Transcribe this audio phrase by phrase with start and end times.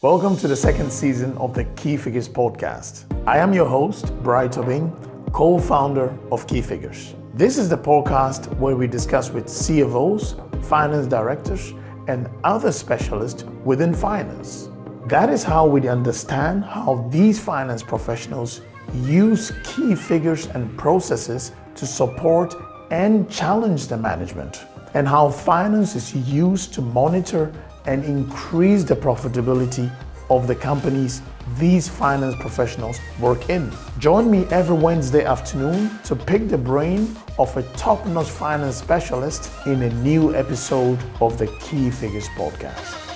[0.00, 3.04] Welcome to the second season of the Key Figures podcast.
[3.26, 4.92] I am your host, Bright Tobin,
[5.32, 7.16] co founder of Key Figures.
[7.34, 11.72] This is the podcast where we discuss with CFOs, finance directors,
[12.06, 14.68] and other specialists within finance.
[15.06, 18.60] That is how we understand how these finance professionals
[19.02, 22.54] use key figures and processes to support
[22.92, 27.52] and challenge the management, and how finance is used to monitor
[27.88, 29.90] and increase the profitability
[30.28, 31.22] of the companies
[31.56, 33.72] these finance professionals work in.
[33.98, 39.50] Join me every Wednesday afternoon to pick the brain of a top notch finance specialist
[39.64, 43.06] in a new episode of the Key Figures Podcast.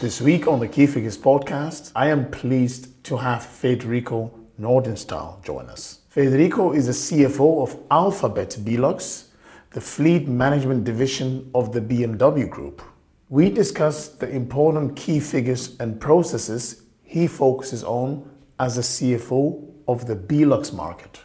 [0.00, 5.66] This week on the Key Figures Podcast, I am pleased to have Federico Nordenstahl join
[5.66, 5.98] us.
[6.08, 9.26] Federico is the CFO of Alphabet Belux,
[9.72, 12.82] the fleet management division of the BMW Group.
[13.30, 20.08] We discuss the important key figures and processes he focuses on as a CFO of
[20.08, 21.20] the Belux market.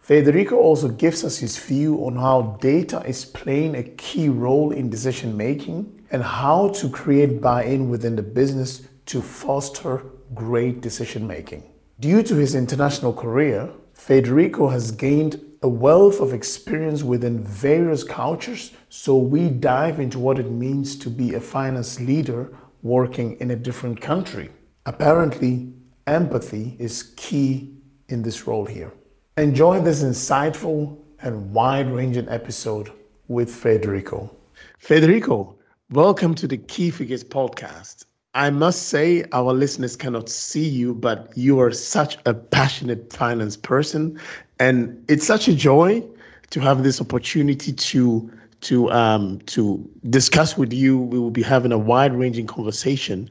[0.00, 4.88] Federico also gives us his view on how data is playing a key role in
[4.88, 10.02] decision making and how to create buy in within the business to foster
[10.34, 11.62] great decision making.
[12.00, 18.72] Due to his international career, Federico has gained a wealth of experience within various cultures,
[18.88, 22.50] so we dive into what it means to be a finance leader
[22.82, 24.48] working in a different country.
[24.86, 25.70] Apparently,
[26.06, 27.74] empathy is key
[28.08, 28.90] in this role here.
[29.36, 32.90] Enjoy this insightful and wide ranging episode
[33.28, 34.34] with Federico.
[34.78, 35.56] Federico,
[35.90, 38.06] welcome to the Key Figures podcast.
[38.34, 43.56] I must say, our listeners cannot see you, but you are such a passionate finance
[43.56, 44.18] person.
[44.60, 46.04] And it's such a joy
[46.50, 48.30] to have this opportunity to
[48.62, 50.98] to um, to discuss with you.
[50.98, 53.28] We will be having a wide ranging conversation.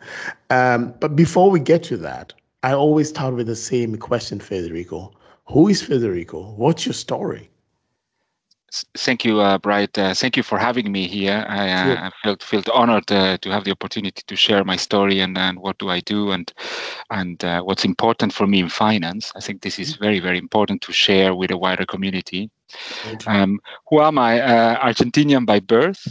[0.50, 2.34] Um, but before we get to that,
[2.64, 5.14] I always start with the same question, Federico.
[5.48, 6.52] Who is Federico?
[6.58, 7.50] What's your story?
[8.98, 9.98] Thank you, uh, Bright.
[9.98, 11.46] Uh, thank you for having me here.
[11.48, 15.38] I uh, felt felt honored uh, to have the opportunity to share my story and,
[15.38, 16.52] and what do I do and
[17.10, 19.32] and uh, what's important for me in finance.
[19.36, 20.04] I think this is mm-hmm.
[20.04, 22.52] very very important to share with a wider community.
[23.26, 24.40] Um, who am I?
[24.40, 26.08] Uh, Argentinian by birth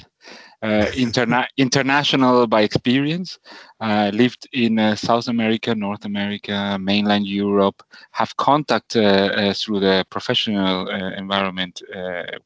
[0.62, 3.38] uh, interna- international by experience.
[3.80, 7.82] Uh, lived in uh, South America, North America, mainland Europe.
[8.10, 11.82] Have contact uh, uh, through the professional uh, environment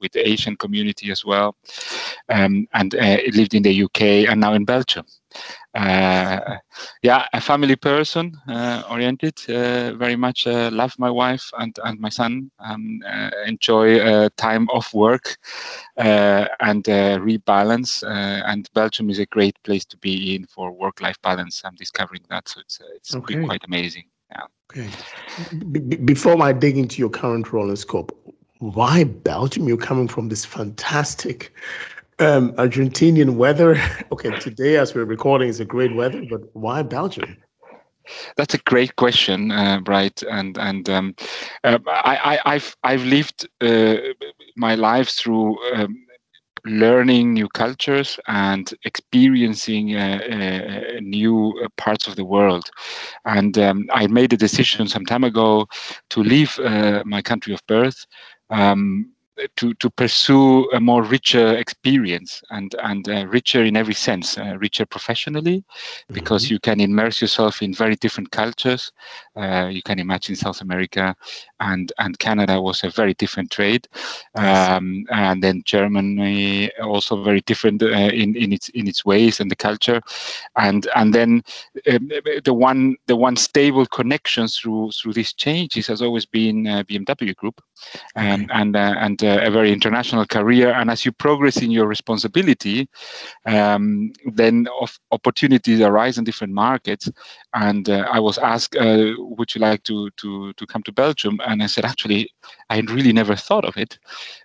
[0.00, 1.56] with the Asian community as well,
[2.28, 2.92] um, and
[3.34, 5.04] lived in the UK and now in Belgium
[5.74, 6.56] uh,
[7.02, 11.98] yeah, a family person, uh, oriented, uh, very much uh, love my wife and, and
[11.98, 15.36] my son, um, uh, enjoy uh, time off work
[15.96, 18.02] and rebalance.
[18.06, 21.62] and Belgium is a great place to be in for work-life balance.
[21.64, 23.44] I'm discovering that, so it's it's okay.
[23.44, 24.04] quite amazing.
[24.30, 24.46] Yeah.
[24.70, 24.88] Okay.
[25.70, 28.16] B- before I dig into your current role and scope,
[28.58, 29.68] why Belgium?
[29.68, 31.52] You're coming from this fantastic
[32.18, 33.80] um, Argentinian weather.
[34.12, 37.36] Okay, today as we're recording is a great weather, but why Belgium?
[38.36, 40.22] That's a great question, uh, Bright.
[40.22, 41.14] And and um,
[41.64, 43.96] uh, I, I, have I've lived uh,
[44.56, 45.96] my life through um,
[46.64, 52.64] learning new cultures and experiencing uh, uh, new uh, parts of the world.
[53.24, 55.66] And um, I made a decision some time ago
[56.10, 56.58] to leave
[57.04, 58.06] my country of birth.
[58.50, 59.12] Um,
[59.56, 64.56] to to pursue a more richer experience and and uh, richer in every sense uh,
[64.58, 65.64] richer professionally
[66.08, 66.54] because mm-hmm.
[66.54, 68.92] you can immerse yourself in very different cultures.
[69.36, 71.14] Uh, you can imagine south america
[71.60, 73.88] and and canada was a very different trade.
[74.34, 79.50] Um, and then germany also very different uh, in in its in its ways and
[79.50, 80.00] the culture.
[80.56, 81.42] And and then
[81.90, 82.10] um,
[82.44, 87.34] the one the one stable connection through through these changes has always been uh, bmw
[87.36, 87.60] group.
[88.14, 90.72] Um, and uh, and a very international career.
[90.72, 92.88] And as you progress in your responsibility,
[93.46, 94.66] um, then
[95.10, 97.10] opportunities arise in different markets.
[97.54, 101.40] And uh, I was asked, uh, "Would you like to to to come to Belgium?"
[101.46, 102.30] And I said, "Actually,
[102.70, 103.98] I had really never thought of it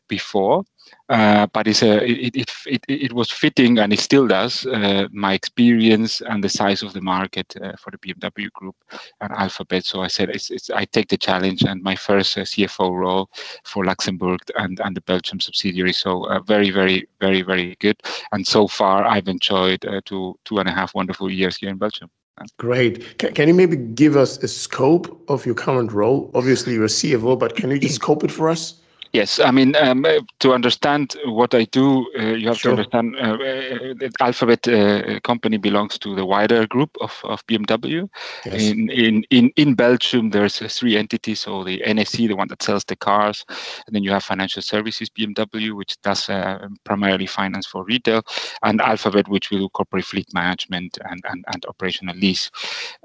[0.07, 0.63] before."
[1.09, 5.07] Uh, but it's a, it, it, it, it, was fitting and it still does uh,
[5.11, 8.75] my experience and the size of the market uh, for the BMW group
[9.21, 9.85] and Alphabet.
[9.85, 13.29] So I said it's, it's I take the challenge and my first uh, CFO role
[13.63, 15.93] for Luxembourg and, and the Belgium subsidiary.
[15.93, 18.01] So uh, very very very very good.
[18.33, 22.09] And so far I've enjoyed two two and a half wonderful years here in Belgium.
[22.57, 23.17] Great.
[23.17, 26.29] Can, can you maybe give us a scope of your current role?
[26.35, 28.81] Obviously, you're a CFO, but can you just scope it for us?
[29.13, 30.05] Yes, I mean um,
[30.39, 32.75] to understand what I do, uh, you have sure.
[32.75, 38.09] to understand uh, uh, Alphabet uh, company belongs to the wider group of, of BMW.
[38.45, 38.61] Yes.
[38.61, 41.41] In, in in in Belgium, there's uh, three entities.
[41.41, 43.45] So the NSE, the one that sells the cars,
[43.85, 48.23] and then you have Financial Services BMW, which does uh, primarily finance for retail,
[48.63, 52.51] and Alphabet, which will do corporate fleet management and and, and operational lease.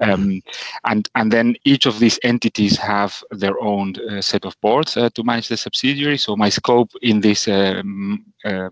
[0.01, 0.41] Um,
[0.83, 5.47] and and then each of these entities have their own set of boards to manage
[5.47, 6.17] the subsidiaries subsidiary.
[6.17, 8.25] So my scope in this um,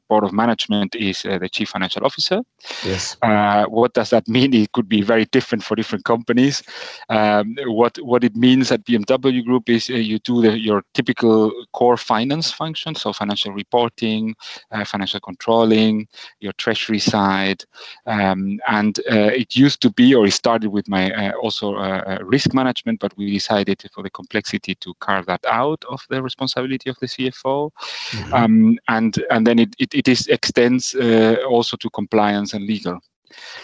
[0.09, 2.41] board of management is uh, the chief financial officer.
[2.83, 3.18] Yes.
[3.21, 4.53] Uh, what does that mean?
[4.53, 6.63] It could be very different for different companies.
[7.09, 11.51] Um, what what it means at BMW Group is uh, you do the, your typical
[11.73, 14.35] core finance function, so financial reporting,
[14.71, 16.07] uh, financial controlling,
[16.39, 17.63] your treasury side,
[18.06, 21.75] um, and uh, it used to be, or it started with my also
[22.23, 26.89] risk management, but we decided for the complexity to carve that out of the responsibility
[26.89, 28.33] of the CFO, mm-hmm.
[28.33, 33.00] um, and and then it it, it is extends uh, also to compliance and legal.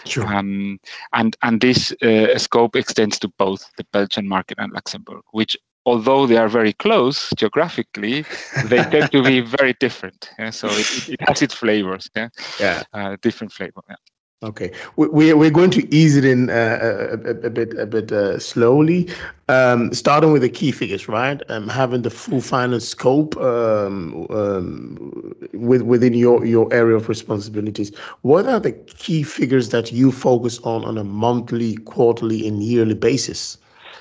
[0.04, 0.26] Sure.
[0.26, 0.78] Um,
[1.12, 5.56] and and this uh, scope extends to both the Belgian market and Luxembourg, which
[5.88, 8.24] although they are very close geographically,
[8.66, 10.30] they tend to be very different.
[10.38, 10.50] Yeah?
[10.50, 12.10] So it, it, has its flavors.
[12.14, 12.28] Yeah.
[12.60, 12.82] Yeah.
[12.92, 13.82] Uh, different flavor.
[13.88, 13.96] Yeah.
[14.44, 16.78] Okay, we, we're going to ease it in uh,
[17.24, 19.08] a, a, bit a bit uh, slowly,
[19.48, 21.42] um, starting with the key figures, right?
[21.48, 27.90] Um, having the full finance scope um, um, with, within your, your area of responsibilities.
[28.22, 32.94] What are the key figures that you focus on on a monthly, quarterly, and yearly
[32.94, 33.58] basis?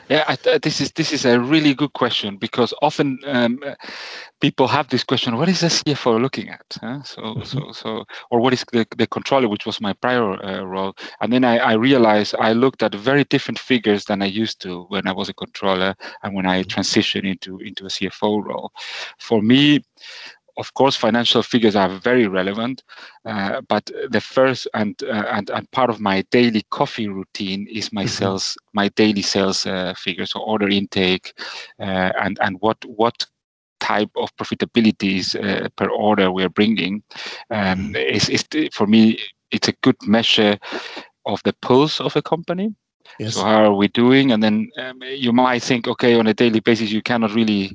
[0.10, 3.60] Yeah, I, this is this is a really good question because often um,
[4.40, 6.66] people have this question: What is the CFO looking at?
[6.80, 7.04] Huh?
[7.04, 7.44] So mm-hmm.
[7.44, 10.96] so so, or what is the, the controller, which was my prior uh, role?
[11.20, 14.84] And then I, I realized I looked at very different figures than I used to
[14.84, 15.94] when I was a controller
[16.24, 16.80] and when I mm-hmm.
[16.80, 18.72] transitioned into into a CFO role.
[19.20, 19.84] For me,
[20.58, 22.84] of course, financial figures are very relevant,
[23.26, 27.94] uh, but the first and, uh, and and part of my daily coffee routine is
[27.94, 28.10] my mm-hmm.
[28.10, 31.34] sales, my daily sales uh, figures, so order intake,
[31.80, 33.26] uh, and and what what
[33.80, 37.04] type of profitabilities uh, per order we're bringing.
[37.52, 37.96] Um, mm-hmm.
[37.96, 38.44] is, is
[38.74, 39.20] for me,
[39.52, 40.58] it's a good measure
[41.26, 42.74] of the pulse of a company.
[43.20, 43.36] Yes.
[43.36, 44.32] So how are we doing?
[44.32, 47.72] And then um, you might think, okay, on a daily basis, you cannot really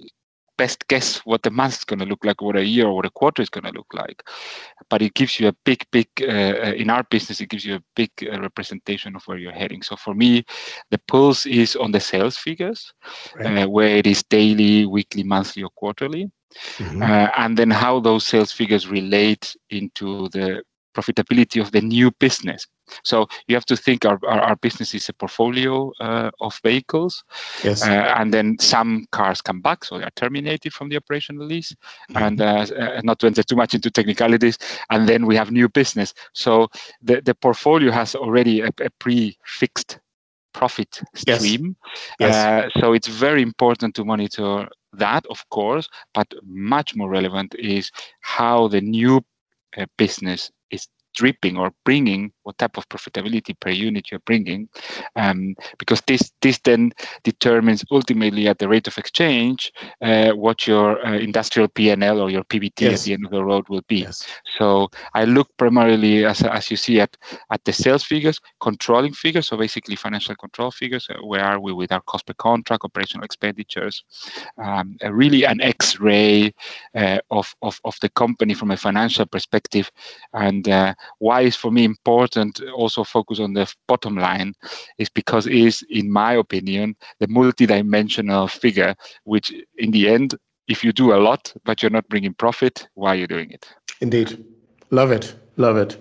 [0.57, 3.07] best guess what the month is going to look like, what a year or what
[3.07, 4.23] a quarter is going to look like.
[4.89, 6.27] But it gives you a big, big, uh,
[6.67, 9.83] uh, in our business, it gives you a big uh, representation of where you're heading.
[9.83, 10.45] So for me,
[10.91, 12.93] the pulse is on the sales figures,
[13.37, 13.65] right.
[13.65, 16.31] uh, where it is daily, weekly, monthly, or quarterly.
[16.77, 17.03] Mm-hmm.
[17.03, 20.63] Uh, and then how those sales figures relate into the
[20.94, 22.67] profitability of the new business.
[23.05, 27.25] So you have to think our, our, our business is a portfolio uh, of vehicles.
[27.65, 27.83] Yes.
[27.83, 31.75] Uh, and then some cars come back, so they are terminated from the operational lease.
[32.11, 32.17] Mm-hmm.
[32.23, 34.59] And uh, uh, not to enter too much into technicalities.
[34.91, 36.12] And then we have new business.
[36.33, 36.69] So
[37.00, 39.99] the, the portfolio has already a, a pre-fixed
[40.53, 41.77] profit stream.
[42.21, 42.35] Yes.
[42.35, 42.35] yes.
[42.77, 47.91] Uh, so it's very important to monitor that, of course, but much more relevant is
[48.21, 49.25] how the new
[49.79, 50.50] uh, business
[51.14, 54.69] dripping or bringing what type of profitability per unit you're bringing
[55.17, 56.93] um, because this this then
[57.23, 59.73] determines ultimately at the rate of exchange
[60.03, 63.00] uh, what your uh, industrial PNL or your PBT yes.
[63.00, 64.26] at the end of the road will be yes.
[64.56, 67.17] so I look primarily as, as you see at
[67.50, 71.73] at the sales figures controlling figures so basically financial control figures uh, where are we
[71.73, 74.05] with our cost per contract operational expenditures
[74.58, 76.53] um, really an x-ray
[76.94, 79.91] uh, of, of of the company from a financial perspective
[80.32, 84.55] and uh, why is for me important also focus on the bottom line
[84.99, 88.94] is because it is in my opinion the multidimensional figure
[89.25, 90.35] which in the end
[90.69, 93.69] if you do a lot but you're not bringing profit why are you doing it?
[94.01, 94.44] Indeed.
[94.91, 95.35] Love it.
[95.56, 95.97] Love it.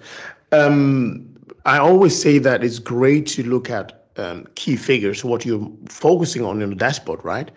[0.52, 1.28] Um,
[1.66, 6.44] i always say that it's great to look at um, key figures what you're focusing
[6.44, 7.52] on in the dashboard right?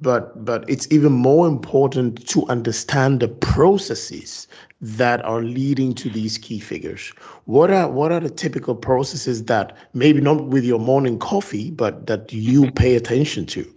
[0.00, 4.48] But but it's even more important to understand the processes
[4.80, 7.12] that are leading to these key figures.
[7.44, 12.06] What are what are the typical processes that maybe not with your morning coffee but
[12.06, 13.74] that you pay attention to?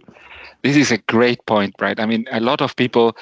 [0.62, 2.00] This is a great point right?
[2.00, 3.16] I mean a lot of people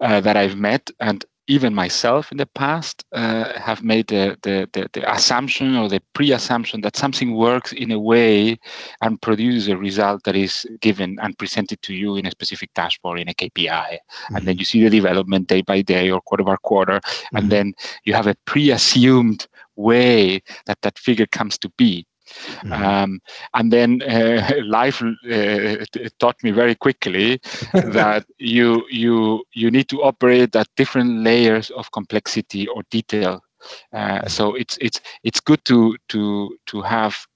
[0.00, 4.68] uh, that i've met and even myself in the past uh, have made the, the,
[4.74, 8.58] the, the, assumption or the pre-assumption that something works in a way
[9.00, 13.18] and produces a result that is given and presented to you in a specific dashboard
[13.18, 13.66] in a KPI.
[13.66, 14.36] Mm-hmm.
[14.36, 14.60] And then mm-hmm.
[14.60, 17.00] you see the development day by day or quarter by quarter.
[17.00, 17.36] Mm-hmm.
[17.36, 17.74] And then
[18.04, 22.06] you have a pre-assumed way that that figure comes to be.
[22.28, 22.72] Mm-hmm.
[22.72, 23.20] Um,
[23.54, 25.84] and then uh, life uh,
[26.18, 27.40] taught me very quickly
[27.72, 33.42] that you you you need to operate at different layers of complexity or detail.
[33.92, 37.26] Uh, so it's it's it's good to to to have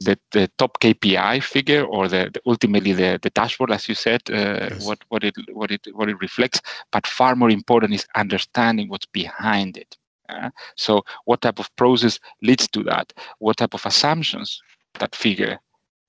[0.00, 4.22] the, the top KPI figure or the, the ultimately the, the dashboard, as you said,
[4.30, 4.86] uh, yes.
[4.86, 6.60] what what it what it what it reflects.
[6.90, 9.96] But far more important is understanding what's behind it.
[10.28, 13.12] Uh, so, what type of process leads to that?
[13.38, 14.62] What type of assumptions
[14.98, 15.58] that figure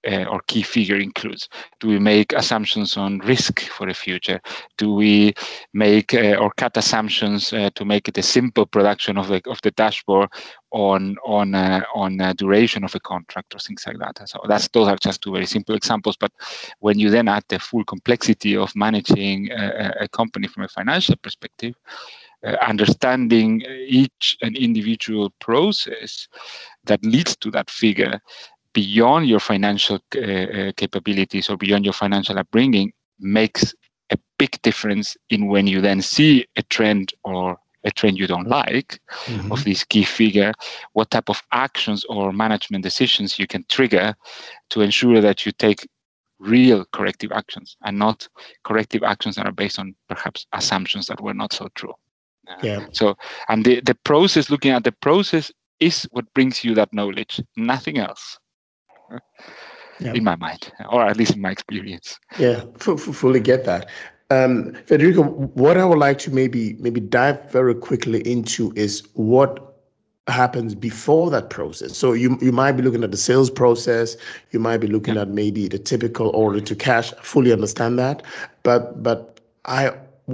[0.07, 1.49] uh, or key figure includes?
[1.79, 4.39] Do we make assumptions on risk for the future?
[4.77, 5.33] Do we
[5.73, 9.59] make uh, or cut assumptions uh, to make it a simple production of the of
[9.63, 10.29] the dashboard
[10.71, 14.29] on on uh, on duration of a contract or things like that?
[14.29, 16.17] So that's those are just two very simple examples.
[16.17, 16.31] But
[16.79, 21.15] when you then add the full complexity of managing a, a company from a financial
[21.17, 22.24] perspective, uh,
[22.61, 26.27] understanding each and individual process
[26.85, 28.19] that leads to that figure
[28.73, 33.73] beyond your financial uh, uh, capabilities or beyond your financial upbringing makes
[34.11, 38.47] a big difference in when you then see a trend or a trend you don't
[38.47, 39.51] like mm-hmm.
[39.51, 40.51] of this key figure,
[40.93, 44.15] what type of actions or management decisions you can trigger
[44.69, 45.87] to ensure that you take
[46.39, 48.27] real corrective actions and not
[48.63, 51.93] corrective actions that are based on perhaps assumptions that were not so true.
[52.63, 52.85] Yeah.
[52.91, 53.15] So,
[53.49, 57.97] and the, the process, looking at the process, is what brings you that knowledge, nothing
[57.97, 58.39] else.
[59.99, 60.13] Yeah.
[60.13, 62.19] In my mind, or at least in my experience.
[62.37, 63.89] Yeah, f- f- fully get that.
[64.29, 69.75] Um, Federico, what I would like to maybe maybe dive very quickly into is what
[70.27, 71.97] happens before that process.
[71.97, 74.17] So you you might be looking at the sales process,
[74.51, 75.21] you might be looking yeah.
[75.21, 77.13] at maybe the typical order to cash.
[77.13, 78.23] I fully understand that,
[78.63, 79.93] but but I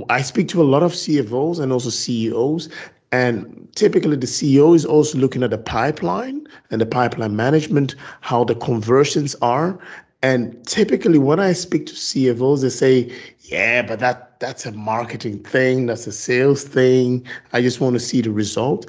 [0.09, 2.69] I speak to a lot of CFOs and also CEOs,
[3.11, 8.43] and typically the CEO is also looking at the pipeline and the pipeline management, how
[8.43, 9.77] the conversions are.
[10.23, 15.39] And typically when I speak to CFOs, they say, yeah, but that that's a marketing
[15.39, 17.25] thing, that's a sales thing.
[17.53, 18.87] I just want to see the result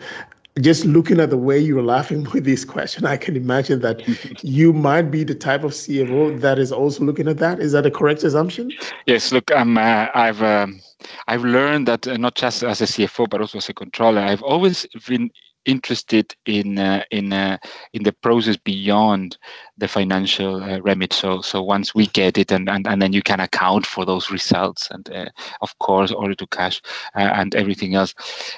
[0.60, 4.02] just looking at the way you're laughing with this question, I can imagine that
[4.44, 7.60] you might be the type of CFO that is also looking at that.
[7.60, 8.70] Is that a correct assumption?
[9.06, 9.32] Yes.
[9.32, 10.80] Look, um, uh, I've um,
[11.28, 14.42] I've learned that uh, not just as a CFO but also as a controller, I've
[14.42, 15.30] always been
[15.64, 17.56] interested in uh, in uh,
[17.92, 19.38] in the process beyond
[19.78, 21.12] the financial uh, remit.
[21.12, 24.30] So so once we get it, and, and and then you can account for those
[24.30, 25.26] results, and uh,
[25.60, 26.80] of course order to cash
[27.14, 28.14] uh, and everything else.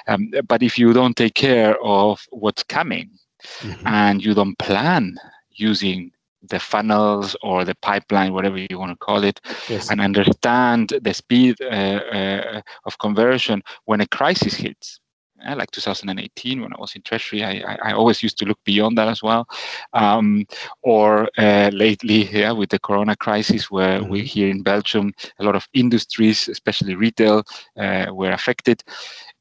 [0.07, 3.11] Um, but if you don't take care of what's coming,
[3.59, 3.87] mm-hmm.
[3.87, 5.15] and you don't plan
[5.51, 6.11] using
[6.49, 9.89] the funnels or the pipeline, whatever you want to call it, yes.
[9.89, 14.99] and understand the speed uh, of conversion when a crisis hits
[15.45, 17.43] uh, like 2018 when I was in Treasury.
[17.43, 19.47] I, I, I, always used to look beyond that as well.
[19.93, 20.45] Um,
[20.81, 24.09] or uh, lately, yeah, with the Corona crisis, where mm-hmm.
[24.09, 27.43] we here in Belgium, a lot of industries, especially retail,
[27.77, 28.83] uh, were affected.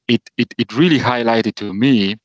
[0.09, 2.17] It, it, it really highlighted to me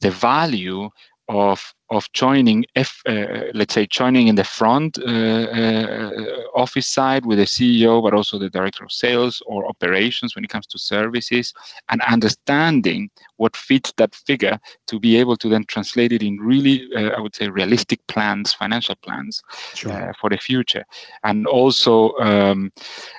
[0.00, 0.90] the value
[1.32, 6.10] of of joining F, uh, let's say joining in the front uh, uh,
[6.54, 10.48] office side with the CEO, but also the director of sales or operations when it
[10.48, 11.52] comes to services,
[11.90, 16.88] and understanding what fits that figure to be able to then translate it in really,
[16.96, 19.42] uh, I would say, realistic plans, financial plans
[19.74, 19.92] sure.
[19.92, 20.84] Uh, for the future,
[21.24, 22.72] and also um,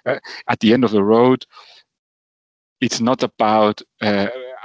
[0.07, 0.17] uh,
[0.47, 1.45] at the end of the road.
[2.81, 3.81] It's not about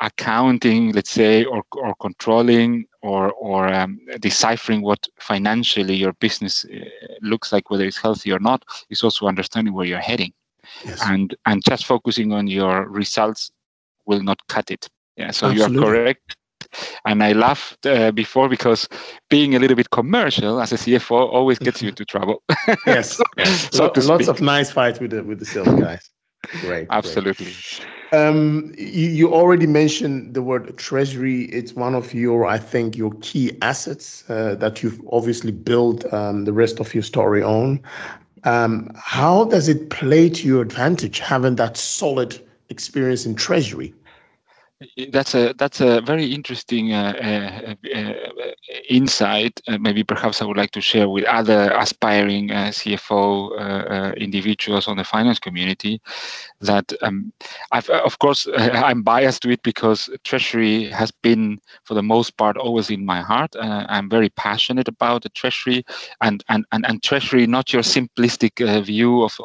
[0.00, 6.85] accounting, let's say, or, or controlling or, or um, deciphering what financially your business uh,
[7.21, 10.33] looks like, whether it's healthy or not, is also understanding where you're heading.
[10.85, 11.00] Yes.
[11.05, 13.50] And, and just focusing on your results
[14.07, 14.88] will not cut it.
[15.17, 15.76] Yeah, so Absolutely.
[15.76, 16.37] you are correct.
[17.05, 18.88] And I laughed uh, before because
[19.31, 22.43] being a little bit commercial as a CFO always gets you into trouble.
[22.87, 23.19] yes,
[23.73, 26.11] so, so lots of nice fights with the with the sales guys.
[26.61, 26.87] Great.
[26.90, 27.52] Absolutely.
[28.12, 31.42] Um, you, you, already mentioned the word treasury.
[31.45, 36.45] It's one of your, I think, your key assets uh, that you've obviously built um,
[36.45, 37.80] the rest of your story on.
[38.45, 42.40] Um, how does it play to your advantage having that solid
[42.71, 43.92] experience in treasury?
[45.11, 48.13] That's a that's a very interesting uh, uh, uh,
[48.89, 49.61] insight.
[49.67, 54.87] Uh, maybe perhaps I would like to share with other aspiring uh, CFO uh, individuals
[54.87, 56.01] on the finance community.
[56.61, 57.33] That um,
[57.73, 62.89] of course I'm biased to it because treasury has been for the most part always
[62.89, 63.57] in my heart.
[63.61, 65.85] I'm very passionate about the treasury
[66.21, 69.37] and and and, and treasury, not your simplistic view of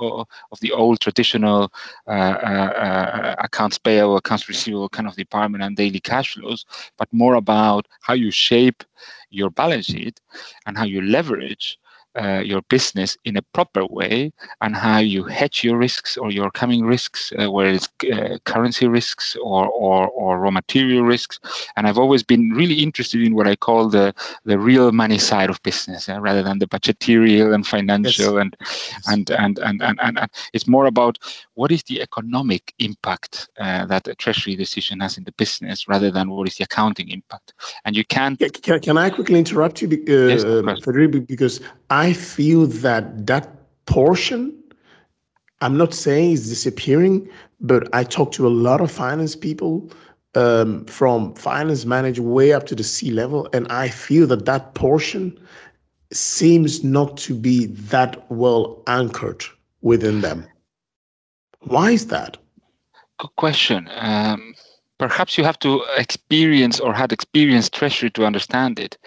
[0.52, 1.74] of the old traditional
[2.06, 6.65] accounts payable, accounts receivable kind of department and daily cash flows,
[6.98, 8.84] but more about how you shape
[9.30, 10.20] your balance sheet
[10.65, 11.77] and how you leverage
[12.15, 16.51] uh, your business in a proper way and how you hedge your risks or your
[16.51, 21.39] coming risks, uh, whether it's uh, currency risks or, or, or raw material risks.
[21.75, 24.13] And I've always been really interested in what I call the,
[24.46, 28.36] the real money side of business uh, rather than the budgetarial and financial.
[28.36, 28.41] Yes.
[28.41, 29.08] And, yes.
[29.08, 31.17] And, and, and, and, and, and, it's more about
[31.55, 36.12] what is the economic impact uh, that a treasury decision has in the business rather
[36.12, 37.53] than what is the accounting impact.
[37.86, 38.39] And you can't.
[38.62, 40.43] Can, can I quickly interrupt you, uh, yes,
[40.84, 43.50] Federico, because I feel that that
[43.86, 44.53] portion,
[45.62, 47.29] I'm not saying is disappearing,
[47.62, 49.89] but I talk to a lot of finance people
[50.36, 54.74] um, from finance manager way up to the C level, and I feel that that
[54.74, 55.39] portion
[56.12, 59.43] seems not to be that well anchored
[59.81, 60.45] within them.
[61.62, 62.38] Why is that?
[63.19, 63.88] Good question.
[63.95, 64.53] Um,
[65.07, 68.98] perhaps you have to experience or had experienced treasury to understand it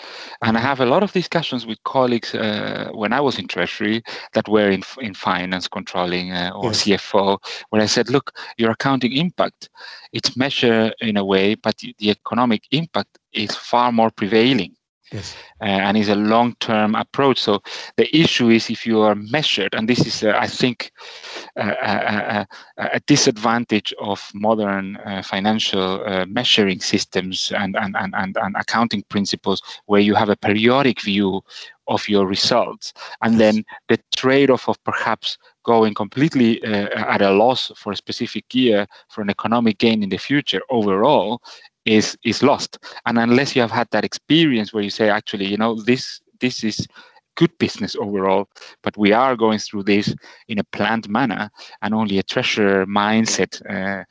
[0.43, 4.03] and i have a lot of discussions with colleagues uh, when i was in treasury
[4.35, 6.85] that were in, in finance controlling uh, or yes.
[6.85, 7.39] cfo
[7.71, 8.27] where i said look
[8.59, 9.71] your accounting impact
[10.13, 14.73] it's measured in a way but the economic impact is far more prevailing
[15.13, 15.37] Yes.
[15.61, 17.39] Uh, and it's a long-term approach.
[17.39, 17.63] So
[17.97, 20.91] the issue is if you are measured, and this is, uh, I think,
[21.57, 22.47] uh, a,
[22.77, 29.05] a, disadvantage of modern uh, financial uh, measuring systems and, and, and, and, and accounting
[29.09, 31.41] principles, where you have a periodic view
[31.87, 37.71] of your results, and then the trade-off of perhaps going completely uh, at a loss
[37.77, 41.41] for a specific year for an economic gain in the future overall
[41.87, 42.79] is is lost.
[43.07, 46.63] And unless you have had that experience where you say actually you know this this
[46.65, 46.87] is
[47.37, 48.49] good business overall,
[48.83, 50.15] but we are going through this
[50.49, 51.51] in a planned manner,
[51.83, 54.05] and only a treasurer mindset uh,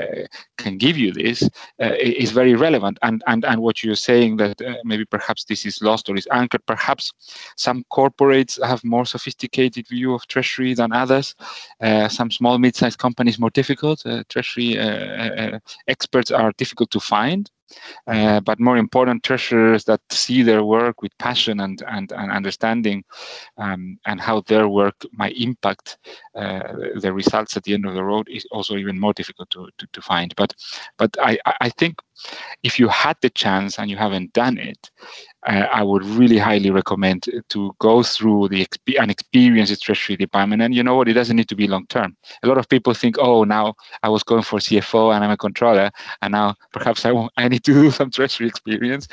[0.00, 1.42] uh, can give you this
[1.82, 2.98] uh, is very relevant.
[3.02, 6.28] And and and what you're saying that uh, maybe perhaps this is lost or is
[6.32, 6.64] anchored.
[6.66, 7.12] Perhaps
[7.56, 11.34] some corporates have more sophisticated view of treasury than others.
[11.80, 14.04] Uh, some small mid-sized companies more difficult.
[14.06, 14.78] Uh, treasury
[15.86, 17.50] experts are difficult to find.
[18.06, 23.04] Uh, but more important, treasurers that see their work with passion and and, and understanding,
[23.58, 25.98] um, and how their work might impact
[26.34, 26.60] uh,
[27.00, 29.86] the results at the end of the road is also even more difficult to, to,
[29.92, 30.34] to find.
[30.36, 30.54] But
[30.96, 32.00] but I I think
[32.62, 34.90] if you had the chance and you haven't done it,
[35.44, 40.62] I would really highly recommend to go through the exp- an experienced treasury department.
[40.62, 41.08] And you know what?
[41.08, 42.16] It doesn't need to be long term.
[42.42, 45.36] A lot of people think, oh, now I was going for CFO and I'm a
[45.36, 45.90] controller,
[46.22, 49.06] and now perhaps I, want, I need to do some treasury experience.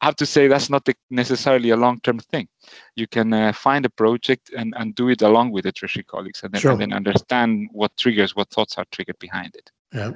[0.00, 2.48] I have to say that's not the, necessarily a long term thing.
[2.94, 6.42] You can uh, find a project and, and do it along with the treasury colleagues,
[6.44, 6.72] and then, sure.
[6.72, 9.70] and then understand what triggers, what thoughts are triggered behind it.
[9.92, 10.12] Yeah.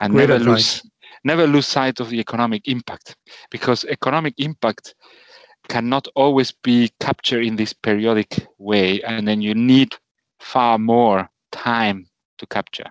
[0.00, 0.82] And Great never advice.
[0.84, 0.90] lose
[1.26, 3.16] never lose sight of the economic impact
[3.50, 4.94] because economic impact
[5.68, 9.94] cannot always be captured in this periodic way and then you need
[10.38, 12.06] far more time
[12.38, 12.90] to capture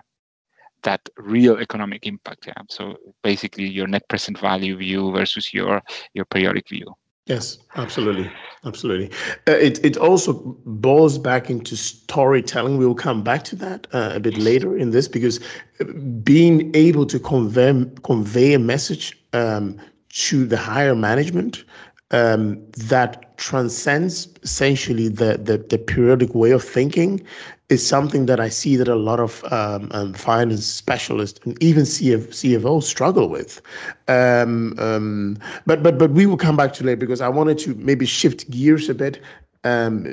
[0.82, 2.62] that real economic impact yeah?
[2.68, 6.94] So basically your net present value view versus your your periodic view
[7.26, 8.32] Yes, absolutely,
[8.64, 9.10] absolutely.
[9.48, 10.32] Uh, it it also
[10.64, 12.76] boils back into storytelling.
[12.78, 15.40] We will come back to that uh, a bit later in this because
[15.80, 15.84] uh,
[16.22, 19.76] being able to convey convey a message um,
[20.10, 21.64] to the higher management
[22.12, 27.20] um, that transcends essentially the, the the periodic way of thinking
[27.68, 31.82] is something that I see that a lot of um, um, finance specialists and even
[31.82, 33.60] CF, CFOs struggle with.
[34.06, 37.74] Um, um, but but but we will come back to later because I wanted to
[37.74, 39.20] maybe shift gears a bit.
[39.64, 40.06] Um,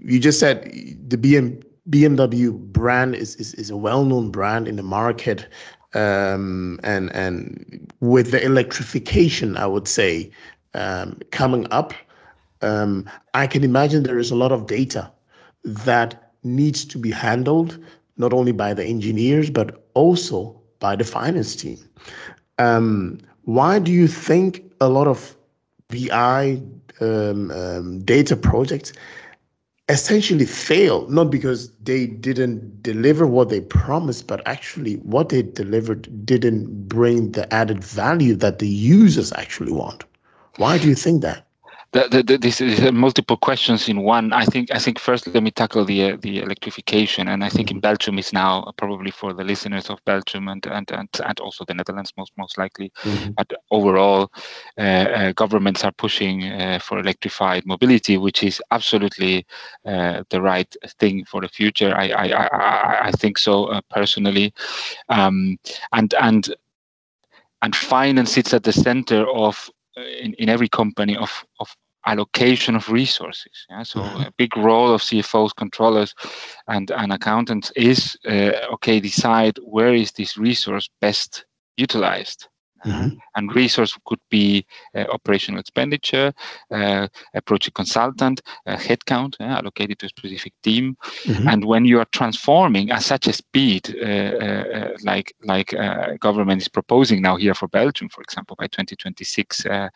[0.00, 0.64] you just said
[1.08, 5.48] the BM, BMW brand is, is, is a well-known brand in the market,
[5.94, 10.30] um, and and with the electrification, I would say
[11.30, 11.94] coming up,
[12.60, 15.10] I can imagine there is a lot of data
[15.64, 17.78] that needs to be handled
[18.16, 21.78] not only by the engineers but also by the finance team.
[22.58, 25.36] Um, why do you think a lot of
[25.88, 26.60] BI
[27.00, 28.92] um, um, data projects
[29.88, 31.08] essentially fail?
[31.08, 37.32] Not because they didn't deliver what they promised, but actually what they delivered didn't bring
[37.32, 40.04] the added value that the users actually want.
[40.56, 41.46] Why do you think that?
[41.92, 44.32] The, the, the, this is multiple questions in one.
[44.32, 47.70] I think I think first let me tackle the uh, the electrification, and I think
[47.70, 51.64] in Belgium is now probably for the listeners of Belgium and and and, and also
[51.66, 52.90] the Netherlands most most likely.
[53.02, 53.32] Mm-hmm.
[53.32, 54.32] But overall,
[54.78, 59.46] uh, uh, governments are pushing uh, for electrified mobility, which is absolutely
[59.84, 61.94] uh, the right thing for the future.
[61.94, 64.54] I I I, I think so uh, personally,
[65.10, 65.58] um,
[65.92, 66.54] and and
[67.60, 71.74] and finance sits at the center of in, in every company of, of
[72.06, 73.66] allocation of resources.
[73.70, 73.82] Yeah?
[73.82, 74.22] So mm-hmm.
[74.22, 76.14] a big role of CFOs, controllers,
[76.68, 81.44] and, and accountants is uh, okay, decide where is this resource best
[81.76, 82.48] utilized.
[82.84, 83.16] Mm-hmm.
[83.16, 86.32] Uh, and resource could be uh, operational expenditure,
[86.70, 90.96] uh, a project consultant, a headcount uh, allocated to a specific team.
[91.24, 91.48] Mm-hmm.
[91.48, 95.74] And when you are transforming at such a speed, uh, uh, like like
[96.20, 99.90] government is proposing now here for Belgium, for example, by 2026, every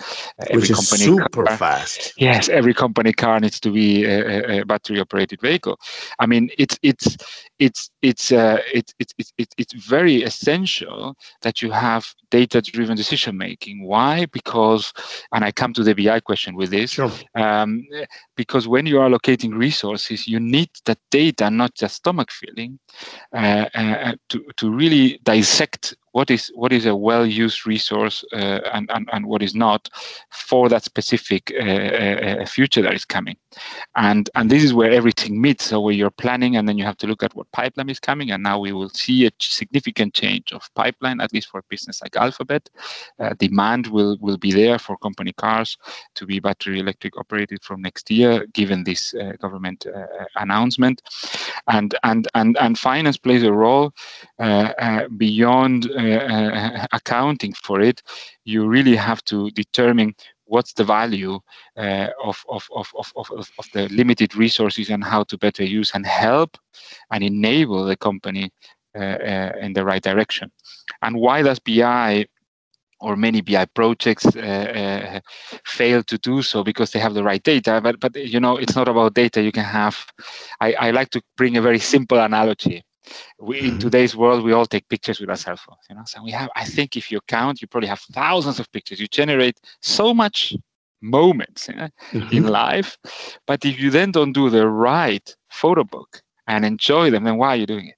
[0.69, 2.15] company super car, fast.
[2.17, 5.79] Yes, every company car needs to be a, a battery operated vehicle.
[6.19, 7.17] I mean, it's it's
[7.59, 13.77] it's it's it's, it's it's it's very essential that you have data driven decision making.
[13.83, 14.27] Why?
[14.27, 14.93] Because,
[15.33, 17.13] and I come to the BI question with this, sure.
[17.35, 17.71] um,
[18.37, 22.79] because when you are allocating resources, you need that data, not just stomach feeling,
[23.33, 28.91] uh, uh, to, to really dissect what is what is a well-used resource uh, and,
[28.95, 29.91] and, and what is not
[30.31, 33.37] for that specific uh, uh, uh, future that is coming.
[33.97, 35.65] And and this is where everything meets.
[35.67, 38.31] So where you're planning and then you have to look at what pipeline is coming
[38.31, 42.01] and now we will see a significant change of pipeline at least for a business
[42.01, 42.71] like alphabet.
[43.19, 45.77] Uh, demand will will be there for company cars
[46.15, 49.87] to be battery electric operated from next year given this uh, government
[50.37, 51.03] announcement.
[51.77, 53.93] And and and and finance plays a role
[55.19, 56.06] beyond uh,
[56.93, 58.03] accounting for it,
[58.45, 60.15] you really have to determine
[60.47, 61.41] what's the value
[61.77, 65.91] uh, of, of, of, of, of, of the limited resources and how to better use
[65.95, 66.57] and help
[67.11, 68.51] and enable the company
[68.95, 70.51] uh, uh, in the right direction.
[71.03, 72.27] And why does BI
[73.01, 75.21] or many BI projects uh, uh,
[75.65, 77.81] fail to do so because they have the right data.
[77.83, 79.43] But but you know it's not about data.
[79.43, 80.07] You can have.
[80.61, 82.85] I, I like to bring a very simple analogy
[83.41, 83.79] we, in mm-hmm.
[83.79, 86.03] today's world we all take pictures with our cell phones you know?
[86.07, 89.01] So we have i think if you count you probably have thousands of pictures.
[89.01, 90.55] You generate so much
[91.01, 92.37] moments mm-hmm.
[92.37, 92.97] in life.
[93.47, 97.49] But if you then don't do the right photo book and enjoy them then why
[97.49, 97.97] are you doing it?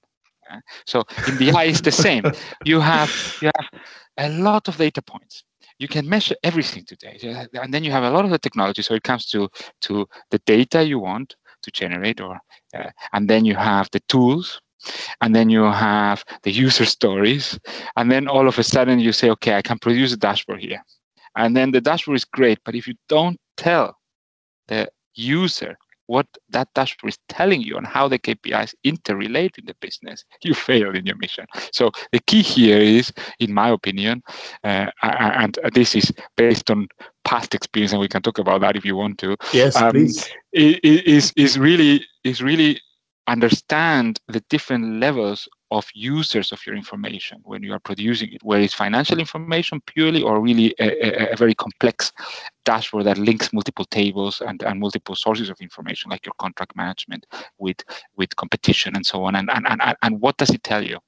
[0.87, 2.25] So in BI it's the same.
[2.65, 3.11] You have
[3.43, 3.81] you have
[4.17, 5.45] a lot of data points.
[5.79, 7.19] You can measure everything today.
[7.53, 8.83] And then you have a lot of the technology.
[8.83, 9.49] So it comes to
[9.83, 12.39] to the data you want to generate or
[12.75, 14.61] uh, and then you have the tools
[15.21, 17.59] and then you have the user stories
[17.97, 20.83] and then all of a sudden you say okay i can produce a dashboard here
[21.37, 23.97] and then the dashboard is great but if you don't tell
[24.69, 25.77] the user
[26.09, 30.55] what that dashboard is telling you and how the KPIs interrelate in the business, you
[30.55, 31.47] fail in your mission.
[31.73, 34.23] So the key here is, in my opinion,
[34.65, 36.89] uh, and this is based on
[37.25, 39.37] past experience, and we can talk about that if you want to.
[39.53, 40.29] Yes, um, please.
[40.53, 42.81] Is is really is really
[43.29, 48.63] understand the different levels of users of your information when you are producing it, whether
[48.63, 52.11] it's financial information purely or really a, a, a, very complex
[52.65, 57.27] dashboard that links multiple tables and, and multiple sources of information, like your contract management
[57.59, 57.85] with,
[58.17, 59.37] with competition and so on.
[59.37, 60.99] And, and, and, and what does it tell you?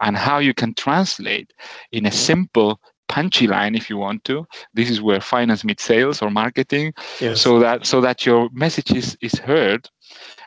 [0.00, 1.52] And how you can translate
[1.92, 6.22] in a simple punchy line if you want to this is where finance meets sales
[6.22, 7.40] or marketing yes.
[7.40, 9.88] so that so that your message is, is heard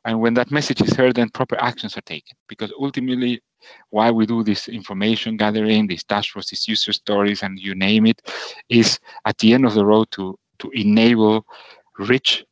[0.05, 2.37] and when that message is heard, then proper actions are taken.
[2.47, 3.41] Because ultimately,
[3.89, 8.21] why we do this information gathering, these dashboards, these user stories, and you name it,
[8.69, 11.45] is at the end of the road to, to enable
[11.97, 12.45] rich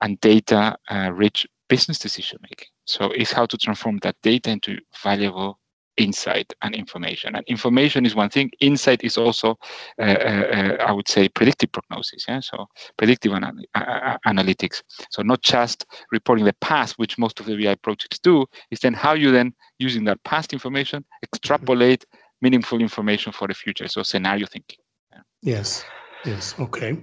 [0.00, 2.68] and data uh, rich business decision making.
[2.86, 5.57] So it's how to transform that data into valuable
[5.98, 7.34] insight and information.
[7.34, 8.50] And information is one thing.
[8.60, 9.58] Insight is also,
[10.00, 12.24] uh, uh, uh I would say, predictive prognosis.
[12.28, 13.64] Yeah, so predictive anal-
[14.26, 14.82] analytics.
[15.10, 18.94] So not just reporting the past, which most of the BI projects do, is then
[18.94, 22.04] how you then using that past information extrapolate
[22.40, 23.88] meaningful information for the future.
[23.88, 24.78] So scenario thinking.
[25.12, 25.22] Yeah.
[25.42, 25.84] Yes.
[26.24, 26.54] Yes.
[26.58, 26.98] Okay.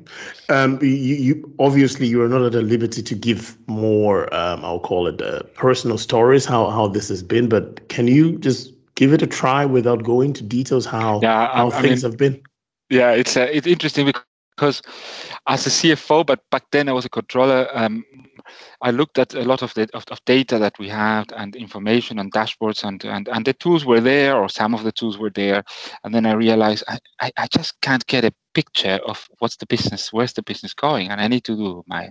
[0.50, 4.34] Um, you, you, obviously you are not at a liberty to give more.
[4.34, 7.48] Um, I'll call it uh, personal stories how how this has been.
[7.48, 11.68] But can you just give it a try without going to details how yeah, how
[11.68, 12.44] I, things I mean, have been?
[12.90, 14.12] Yeah, it's uh, it's interesting
[14.56, 14.82] because
[15.48, 17.68] as a CFO, but back then I was a controller.
[17.74, 18.06] Um,
[18.82, 22.20] I looked at a lot of the of, of, data that we had and information
[22.20, 25.30] and dashboards and, and and the tools were there or some of the tools were
[25.30, 25.64] there,
[26.04, 29.66] and then I realized I, I, I just can't get a picture of what's the
[29.66, 32.10] business, where's the business going, and I need to do my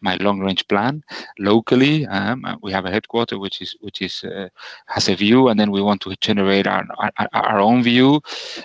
[0.00, 1.02] my long range plan
[1.38, 2.06] locally.
[2.06, 4.48] Um, uh, we have a headquarter which is which is uh,
[4.86, 8.20] has a view, and then we want to generate our our, our own view.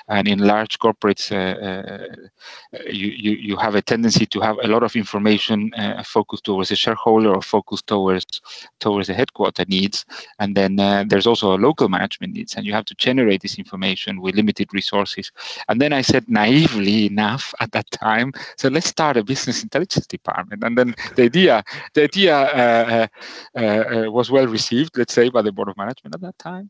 [0.07, 4.57] And in large corporates, uh, uh, you, you you have a tendency tendency to have
[4.63, 8.41] a lot of information uh, focused towards the shareholder or focused towards
[8.79, 10.05] towards the headquarter needs,
[10.39, 13.57] and then uh, there's also a local management needs, and you have to generate this
[13.57, 15.31] information with limited resources.
[15.69, 20.07] And then I said naively enough at that time, so let's start a business intelligence
[20.07, 20.63] department.
[20.63, 23.07] And then the idea the idea uh,
[23.55, 26.69] uh, uh, was well received, let's say, by the board of management at that time.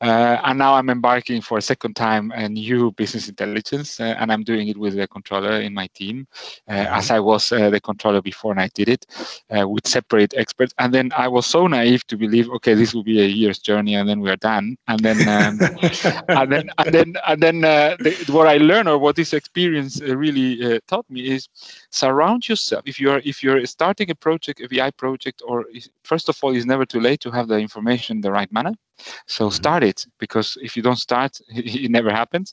[0.00, 4.68] and now I'm embarking for a second time a new business intelligence, and I'm doing
[4.68, 6.26] it with the controller in my team,
[6.68, 6.94] mm-hmm.
[6.98, 9.06] as I was the controller before and I did it
[9.50, 10.74] with separate experts.
[10.78, 13.94] And then I was so naive to believe, okay, this will be a year's journey,
[13.94, 14.76] and then we are done.
[14.88, 15.58] And then, um,
[16.28, 20.00] and then, and then, and then, uh, the, what I learned or what this experience
[20.00, 21.48] really uh, taught me is
[21.90, 22.82] surround yourself.
[22.86, 25.64] If you're if you're starting a project, a BI project, or
[26.02, 28.74] first of all, it's never too late to have the information in the right manner.
[29.26, 29.54] So mm-hmm.
[29.54, 32.52] start it because if you don't start, it, it never happens.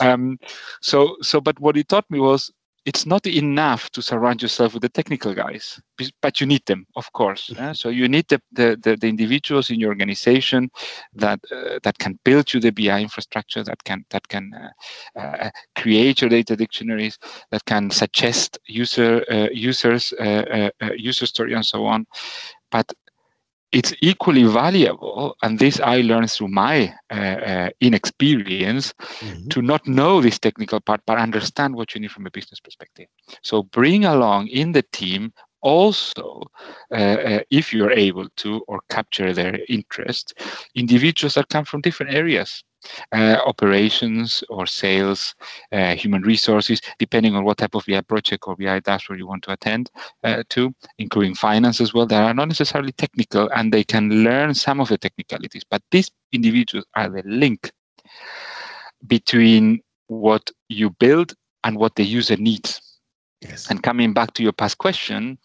[0.00, 0.38] Um,
[0.80, 2.52] so so, but what it taught me was
[2.84, 5.80] it's not enough to surround yourself with the technical guys,
[6.20, 7.50] but you need them, of course.
[7.50, 7.74] Mm-hmm.
[7.74, 10.68] So you need the, the, the, the, individuals in your organization
[11.14, 14.52] that uh, that can build you the BI infrastructure, that can that can
[15.16, 17.18] uh, uh, create your data dictionaries,
[17.50, 22.06] that can suggest user uh, users uh, uh, user story and so on.
[22.72, 22.92] But
[23.72, 29.48] it's equally valuable, and this I learned through my uh, uh, inexperience, mm-hmm.
[29.48, 33.06] to not know this technical part, but understand what you need from a business perspective.
[33.42, 35.32] So bring along in the team
[35.62, 36.42] also,
[36.90, 40.34] uh, uh, if you're able to or capture their interest,
[40.74, 42.62] individuals that come from different areas
[43.12, 45.34] uh, operations or sales,
[45.72, 49.42] uh, human resources, depending on what type of BI project or BI dashboard you want
[49.44, 49.90] to attend
[50.24, 52.06] uh, to, including finance as well.
[52.06, 56.10] They are not necessarily technical and they can learn some of the technicalities, but these
[56.32, 57.70] individuals are the link
[59.06, 62.91] between what you build and what the user needs.
[63.42, 63.68] Yes.
[63.70, 65.38] And coming back to your past question,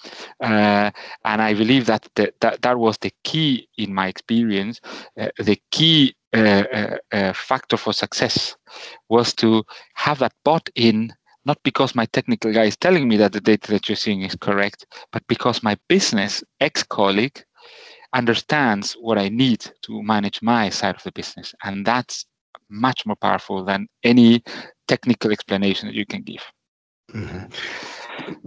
[0.44, 0.92] uh,
[1.26, 4.80] and I believe that, the, that that was the key in my experience.
[5.20, 8.56] Uh, the key uh, uh, factor for success
[9.10, 9.64] was to
[9.96, 11.14] have that bought in
[11.46, 14.36] not because my technical guy is telling me that the data that you're seeing is
[14.36, 17.42] correct, but because my business ex colleague
[18.14, 21.56] understands what I need to manage my side of the business.
[21.64, 22.26] And that's
[22.70, 24.44] much more powerful than any
[24.88, 26.44] technical explanation that you can give.
[27.14, 27.46] Mm-hmm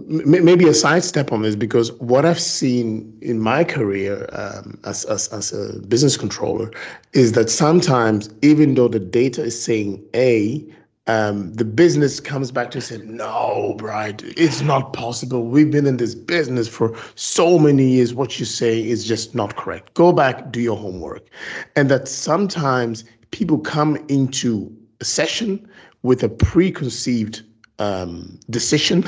[0.07, 5.27] maybe a sidestep on this because what I've seen in my career um, as, as,
[5.29, 6.71] as a business controller
[7.13, 10.65] is that sometimes, even though the data is saying A,
[11.07, 15.45] um, the business comes back to say, no, Bright, it's not possible.
[15.45, 18.13] We've been in this business for so many years.
[18.13, 19.93] What you say is just not correct.
[19.95, 21.27] Go back, do your homework.
[21.75, 25.67] And that sometimes people come into a session
[26.03, 27.43] with a preconceived
[27.81, 29.03] um, decision.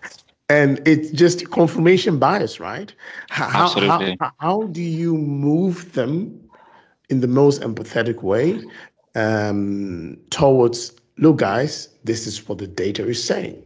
[0.48, 2.92] and it's just confirmation bias, right?
[3.28, 4.16] How, Absolutely.
[4.20, 6.40] How, how, do you move them
[7.10, 8.60] in the most empathetic way
[9.14, 13.62] um, towards, look, guys, this is what the data is saying?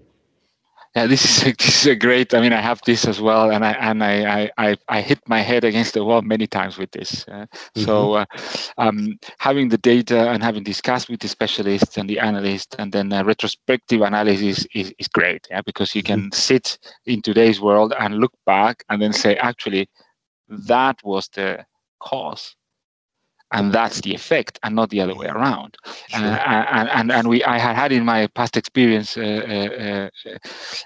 [0.96, 2.34] Yeah, this is a, this is a great.
[2.34, 5.40] I mean, I have this as well, and I and I I, I hit my
[5.40, 7.24] head against the wall many times with this.
[7.28, 7.82] Uh, mm-hmm.
[7.82, 8.24] So, uh,
[8.78, 13.12] um, having the data and having discussed with the specialists and the analyst, and then
[13.12, 16.32] a retrospective analysis is, is great, yeah, because you can mm-hmm.
[16.32, 19.88] sit in today's world and look back and then say, actually,
[20.48, 21.64] that was the
[22.00, 22.54] cause
[23.52, 25.76] and that's the effect and not the other way around.
[26.08, 26.20] Sure.
[26.20, 30.30] uh, and, and and we i had had in my past experience uh, uh,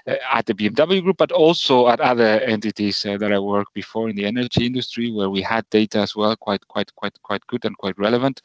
[0.09, 4.09] uh at the bmw group but also at other entities uh, that i worked before
[4.09, 7.65] in the energy industry where we had data as well quite quite quite quite good
[7.65, 8.41] and quite relevant.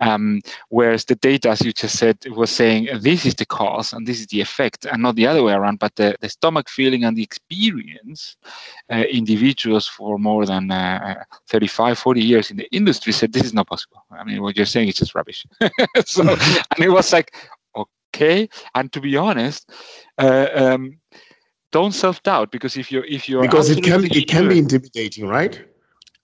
[0.00, 4.06] Um, whereas the data as you just said was saying this is the cause and
[4.06, 7.04] this is the effect and not the other way around but the, the stomach feeling
[7.04, 8.36] and the experience
[8.90, 10.68] uh, individuals for more than
[11.48, 14.04] 35 40 years in the industry said this is not possible.
[14.10, 15.46] I mean, what you're saying is just rubbish.
[16.04, 17.34] so, and it was like,
[17.76, 18.48] okay.
[18.74, 19.70] And to be honest,
[20.18, 20.98] uh, um,
[21.72, 25.26] don't self doubt because if you're if you're because it can it can be intimidating,
[25.26, 25.64] right?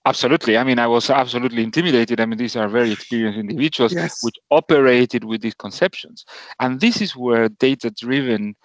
[0.05, 0.57] Absolutely.
[0.57, 2.19] I mean, I was absolutely intimidated.
[2.19, 4.23] I mean, these are very experienced individuals yes.
[4.23, 6.25] which operated with these conceptions.
[6.59, 8.55] And this is where data driven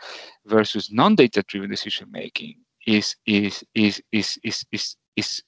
[0.47, 2.55] versus non data driven decision making
[2.87, 5.43] is, is, is, is, is, is, is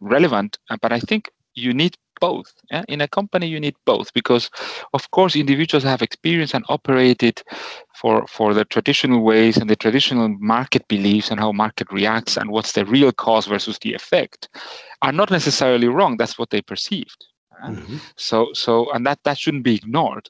[0.00, 0.56] relevant.
[0.80, 2.52] But I think you need both.
[2.70, 2.84] Yeah?
[2.88, 4.50] In a company, you need both because,
[4.92, 7.42] of course, individuals have experience and operated
[7.94, 12.50] for for the traditional ways and the traditional market beliefs and how market reacts and
[12.50, 14.48] what's the real cause versus the effect
[15.02, 16.16] are not necessarily wrong.
[16.16, 17.26] That's what they perceived.
[17.64, 17.96] Mm-hmm.
[18.16, 20.28] So so and that that shouldn't be ignored.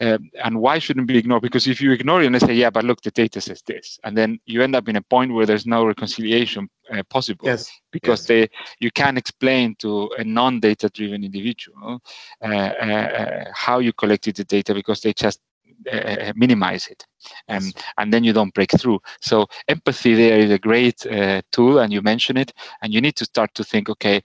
[0.00, 1.42] Um, and why shouldn't be ignored?
[1.42, 3.98] Because if you ignore it and they say, yeah, but look, the data says this,
[4.04, 7.46] and then you end up in a point where there's no reconciliation uh, possible.
[7.46, 7.70] Yes.
[7.90, 8.26] Because yes.
[8.26, 8.50] they
[8.80, 12.02] you can't explain to a non-data driven individual
[12.42, 15.40] uh, uh, uh, how you collected the data because they just
[15.90, 17.04] uh, uh, minimize it
[17.48, 19.00] um, and then you don't break through.
[19.20, 23.16] So empathy there is a great uh, tool and you mention it and you need
[23.16, 24.22] to start to think okay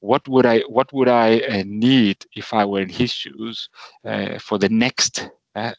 [0.00, 3.68] what would i what would i uh, need if i were in his shoes
[4.04, 5.72] uh, for the next uh,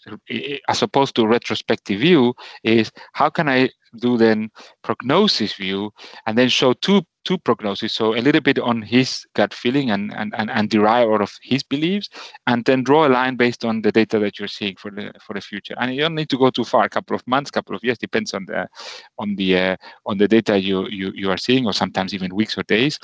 [0.68, 4.50] as opposed to retrospective view is how can i do then
[4.84, 5.92] prognosis view
[6.26, 7.94] and then show two two prognosis.
[7.94, 11.32] So a little bit on his gut feeling and and, and, and derive out of
[11.44, 12.10] his beliefs
[12.48, 15.34] and then draw a line based on the data that you're seeing for the for
[15.36, 15.76] the future.
[15.80, 18.00] And you don't need to go too far a couple of months couple of years
[18.00, 18.68] depends on the
[19.20, 19.76] on the uh,
[20.08, 22.98] on the data you, you you are seeing or sometimes even weeks or days.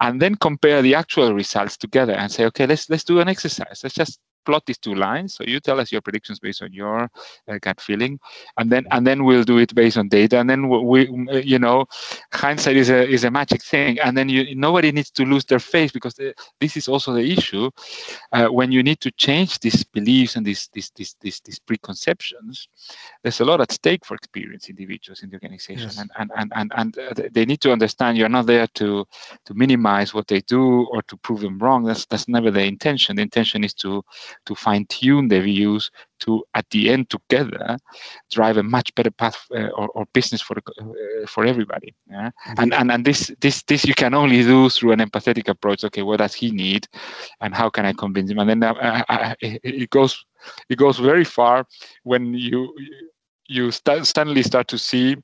[0.00, 3.80] And then compare the actual results together and say okay let's let's do an exercise.
[3.84, 5.34] Let's just plot these two lines.
[5.34, 7.08] So you tell us your predictions based on your
[7.48, 8.18] uh, gut feeling,
[8.58, 10.38] and then and then we'll do it based on data.
[10.38, 11.08] And then we,
[11.42, 11.86] you know,
[12.32, 13.98] hindsight is a is a magic thing.
[14.00, 17.32] And then you nobody needs to lose their face because the, this is also the
[17.32, 17.70] issue
[18.32, 22.68] uh, when you need to change these beliefs and these these these these, these preconceptions.
[23.22, 25.98] There's a lot at stake for experienced individuals in the organization, yes.
[25.98, 29.06] and and and and, and uh, they need to understand you're not there to
[29.44, 31.84] to minimize what they do or to prove them wrong.
[31.84, 33.16] That's that's never the intention.
[33.16, 34.02] The intention is to
[34.46, 35.90] to fine tune their views
[36.20, 37.78] to at the end together
[38.30, 42.30] drive a much better path uh, or, or, business for uh, for everybody yeah?
[42.30, 42.62] mm-hmm.
[42.62, 46.02] and, and and this this this you can only do through an empathetic approach okay
[46.02, 46.86] what does he need
[47.40, 50.24] and how can i convince him and then uh, it goes
[50.68, 51.66] it goes very far
[52.04, 52.74] when you
[53.46, 55.16] you st- suddenly start to see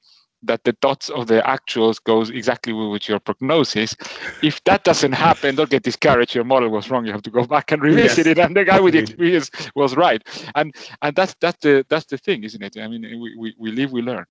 [0.46, 3.94] that the dots of the actuals goes exactly with your prognosis.
[4.42, 6.34] If that doesn't happen, don't get discouraged.
[6.34, 7.06] Your model was wrong.
[7.06, 8.38] You have to go back and revisit yes.
[8.38, 8.38] it.
[8.38, 10.22] And the guy with the experience was right.
[10.54, 12.76] And and that's that's the that's the thing, isn't it?
[12.78, 14.24] I mean, we we, we live, we learn.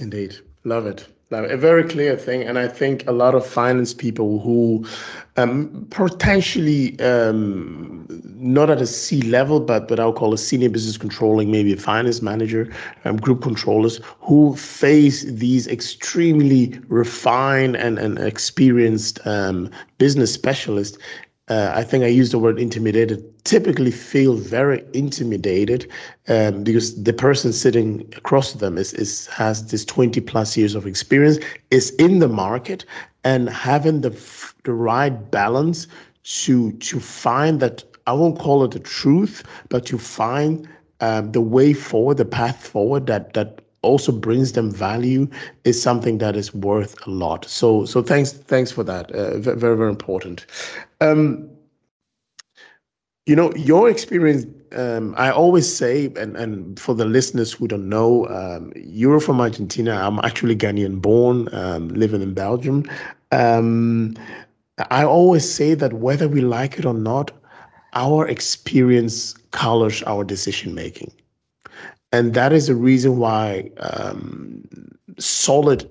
[0.00, 4.40] Indeed, love it a very clear thing and i think a lot of finance people
[4.40, 4.84] who
[5.36, 10.98] um, potentially um, not at a c level but but i'll call a senior business
[10.98, 12.70] controlling maybe a finance manager
[13.04, 20.98] um, group controllers who face these extremely refined and, and experienced um, business specialists
[21.50, 25.90] uh, I think I used the word intimidated, typically feel very intimidated
[26.28, 30.86] um, because the person sitting across them is, is has this 20 plus years of
[30.86, 31.38] experience,
[31.72, 32.84] is in the market,
[33.24, 34.10] and having the
[34.64, 35.88] the right balance
[36.22, 40.68] to to find that I won't call it the truth, but to find
[41.00, 45.28] um, the way forward, the path forward that that also brings them value
[45.64, 47.44] is something that is worth a lot.
[47.46, 49.10] So so thanks thanks for that.
[49.12, 50.46] Uh, very very important.
[51.00, 51.48] Um,
[53.26, 54.46] you know your experience.
[54.72, 59.40] Um, I always say, and and for the listeners who don't know, um, you're from
[59.40, 59.92] Argentina.
[59.94, 62.84] I'm actually Ghanaian born, um, living in Belgium.
[63.32, 64.14] Um,
[64.90, 67.32] I always say that whether we like it or not,
[67.92, 71.12] our experience colors our decision making
[72.12, 74.64] and that is the reason why um,
[75.18, 75.88] solid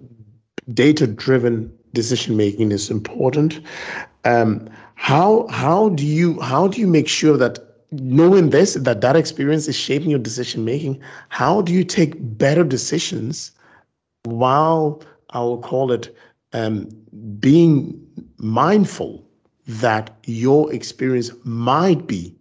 [0.74, 3.62] data driven decision making is important.
[4.26, 7.60] Um, how how do you how do you make sure that
[7.92, 12.64] knowing this that that experience is shaping your decision making how do you take better
[12.64, 13.52] decisions
[14.26, 15.02] while
[15.32, 16.16] i will call it
[16.54, 16.88] um,
[17.40, 18.00] being
[18.38, 19.26] mindful
[19.68, 22.36] that your experience might be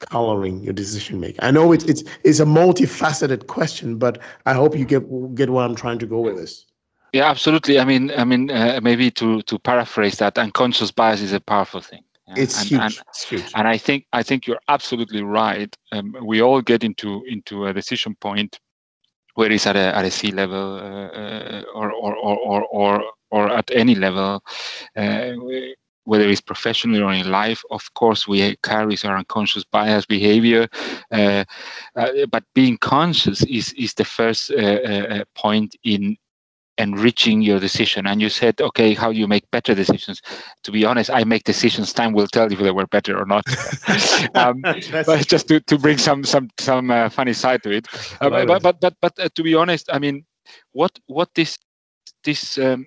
[0.00, 1.38] coloring your decision making?
[1.42, 5.02] I know it's it's it's a multifaceted question, but I hope you get
[5.34, 6.66] get where I'm trying to go with this.
[7.12, 7.80] Yeah, absolutely.
[7.80, 11.80] I mean, I mean, uh, maybe to to paraphrase that, unconscious bias is a powerful
[11.80, 12.02] thing.
[12.36, 12.80] It's, and, huge.
[12.80, 13.52] And, it's huge.
[13.54, 15.74] And I think I think you're absolutely right.
[15.92, 18.60] Um, we all get into into a decision point
[19.34, 23.04] where it's at a at a C level uh, uh, or, or, or or or
[23.30, 24.42] or at any level.
[24.96, 25.32] Uh,
[26.04, 30.68] whether it's professionally or in life, of course, we carry our unconscious bias behavior.
[31.12, 31.44] Uh,
[31.96, 36.16] uh, but being conscious is is the first uh, uh, uh, point in
[36.78, 38.06] enriching your decision.
[38.06, 40.22] And you said, okay, how you make better decisions?
[40.64, 41.92] To be honest, I make decisions.
[41.92, 43.44] Time will tell if they were better or not.
[44.34, 47.86] um, but just to, to bring some some some uh, funny side to it.
[48.18, 50.24] but, but but but to be honest, I mean,
[50.72, 51.58] what what this
[52.24, 52.86] this um,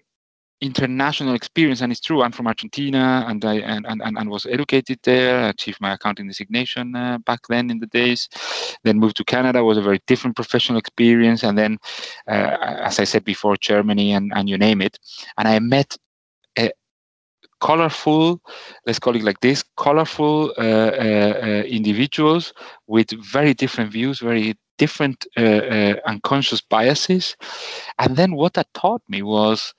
[0.63, 4.97] international experience and it's true i'm from argentina and i and, and, and was educated
[5.03, 8.29] there achieved my accounting designation uh, back then in the days
[8.83, 11.77] then moved to canada was a very different professional experience and then
[12.27, 12.57] uh,
[12.89, 14.97] as i said before germany and, and you name it
[15.37, 15.97] and i met
[16.57, 16.71] a
[17.63, 18.41] colorful,
[18.85, 22.53] let's call it like this, colorful uh, uh, uh individuals
[22.87, 27.37] with very different views, very different uh, unconscious biases.
[27.99, 29.73] And then what that taught me was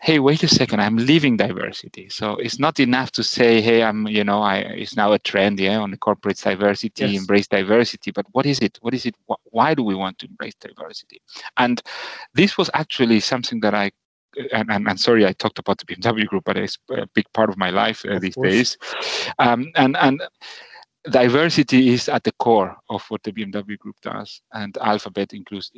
[0.00, 2.08] hey wait a second i'm leaving diversity.
[2.08, 5.60] So it's not enough to say hey i'm you know i it's now a trend
[5.60, 7.20] yeah on the corporate diversity yes.
[7.20, 8.10] embrace diversity.
[8.10, 8.78] But what is it?
[8.80, 9.14] What is it?
[9.44, 11.20] Why do we want to embrace diversity?
[11.56, 11.82] And
[12.34, 13.90] this was actually something that i
[14.52, 17.50] and, and, and sorry i talked about the bmw group but it's a big part
[17.50, 18.50] of my life uh, these course.
[18.50, 18.78] days.
[19.38, 20.22] Um, and and
[21.08, 25.70] diversity is at the core of what the BMW Group does, and Alphabet includes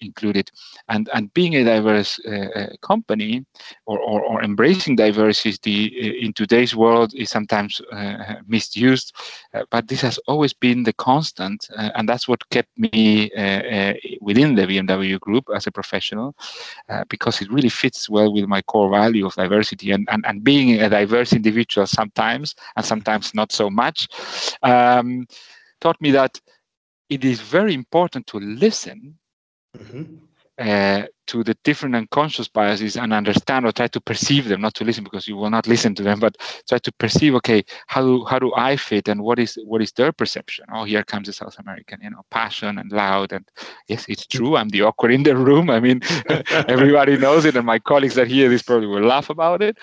[0.00, 0.50] included.
[0.88, 3.44] And and being a diverse uh, uh, company
[3.86, 9.14] or, or, or embracing diversity uh, in today's world is sometimes uh, misused,
[9.52, 13.30] uh, but this has always been the constant, uh, and that's what kept me
[14.20, 16.34] within the BMW Group as a professional,
[17.08, 20.80] because it really fits well with my core value of diversity and, and and being
[20.80, 24.08] a diverse individual sometimes and sometimes not so much
[24.62, 25.26] um,
[25.80, 26.40] taught me that
[27.08, 29.18] it is very important to listen
[29.76, 30.14] mm-hmm.
[30.58, 34.84] uh, to the different unconscious biases and understand or try to perceive them, not to
[34.84, 36.36] listen because you will not listen to them, but
[36.68, 39.92] try to perceive, okay, how do, how do I fit and what is what is
[39.92, 40.64] their perception?
[40.72, 43.32] Oh, here comes the South American, you know, passion and loud.
[43.32, 43.46] And
[43.88, 44.56] yes, it's true.
[44.56, 45.70] I'm the awkward in the room.
[45.70, 46.00] I mean,
[46.50, 49.78] everybody knows it, and my colleagues that hear this probably will laugh about it.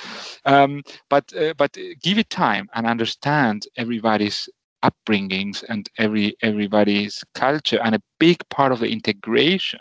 [0.45, 4.49] Um, but uh, but give it time and understand everybody's
[4.84, 9.80] upbringings and every everybody's culture and a big part of the integration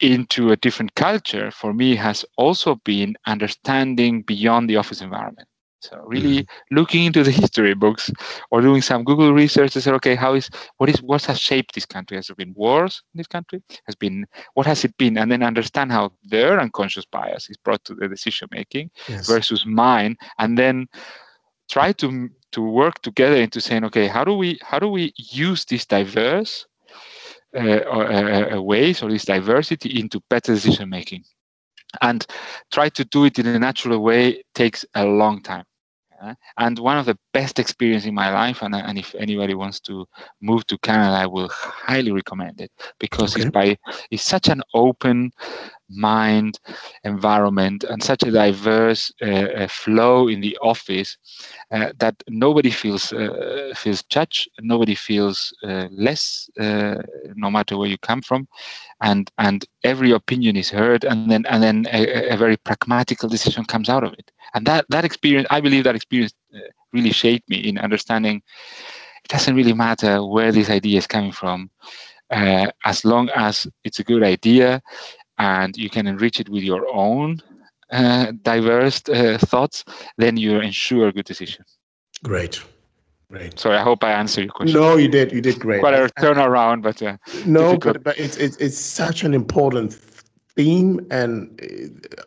[0.00, 5.48] into a different culture for me has also been understanding beyond the office environment.
[5.80, 6.76] So really mm-hmm.
[6.76, 8.10] looking into the history books
[8.50, 11.74] or doing some google research to say okay how is what is what has shaped
[11.74, 12.16] this country?
[12.16, 13.62] Has there been wars in this country?
[13.86, 15.16] Has been what has it been?
[15.16, 19.26] And then understand how their unconscious bias is brought to the decision making yes.
[19.28, 20.16] versus mine.
[20.38, 20.88] And then
[21.68, 25.64] try to to work together into saying, okay, how do we how do we use
[25.64, 26.66] these diverse
[27.54, 31.24] uh, uh, uh, ways or this diversity into better decision making,
[32.02, 32.26] and
[32.70, 35.64] try to do it in a natural way takes a long time.
[36.20, 39.78] Uh, and one of the best experience in my life, and, and if anybody wants
[39.78, 40.04] to
[40.40, 43.42] move to Canada, I will highly recommend it because okay.
[43.42, 43.78] it's by
[44.10, 45.30] it's such an open
[45.88, 46.60] mind
[47.04, 51.16] environment and such a diverse uh, uh, flow in the office
[51.72, 53.12] uh, that nobody feels
[53.74, 55.54] feels judged nobody feels
[55.90, 58.46] less no matter where you come from
[59.00, 63.64] and and every opinion is heard and then and then a, a, very pragmatical decision
[63.64, 64.30] comes out of it.
[64.54, 66.34] And that that experience i believe that experience
[66.92, 68.42] really shaped me in understanding
[69.24, 71.70] it doesn't really matter where this idea is coming from
[72.30, 74.82] uh, as long as it's a good idea
[75.38, 77.42] and you can enrich it with your own
[77.90, 79.84] uh, diverse uh, thoughts,
[80.16, 81.64] then you ensure a good decision.
[82.22, 82.62] Great.
[83.30, 83.58] Great.
[83.58, 84.80] So I hope I answered your question.
[84.80, 85.32] No, you did.
[85.32, 85.80] You did great.
[85.80, 89.92] Quite a turnaround, but uh, no, but, but it's, it's it's such an important
[90.56, 91.60] theme, and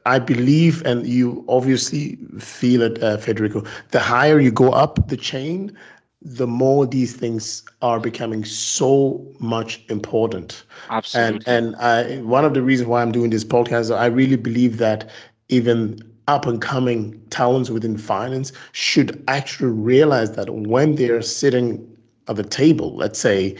[0.05, 3.63] I believe, and you obviously feel it, uh, Federico.
[3.89, 5.75] The higher you go up the chain,
[6.21, 10.63] the more these things are becoming so much important.
[10.89, 11.43] Absolutely.
[11.47, 14.77] And and I one of the reasons why I'm doing this podcast, I really believe
[14.77, 15.09] that
[15.49, 21.85] even up and coming talents within finance should actually realize that when they're sitting
[22.27, 23.57] at the table, let's say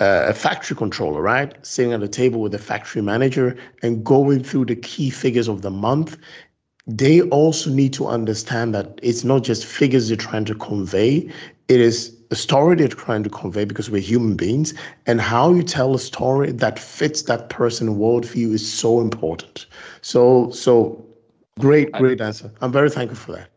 [0.00, 1.54] uh, a factory controller, right?
[1.64, 5.62] Sitting at the table with the factory manager and going through the key figures of
[5.62, 6.16] the month,
[6.86, 11.30] they also need to understand that it's not just figures they're trying to convey,
[11.68, 14.74] it is a story they're trying to convey because we're human beings,
[15.06, 19.66] and how you tell a story that fits that person's worldview is so important.
[20.02, 21.04] So, so
[21.58, 22.50] great, great answer.
[22.60, 23.50] I'm very thankful for that.